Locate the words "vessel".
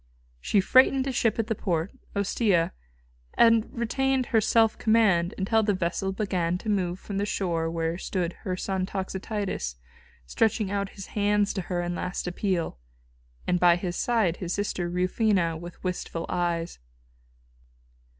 5.75-6.11